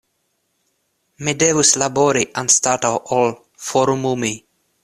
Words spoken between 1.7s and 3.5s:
labori anstataŭ ol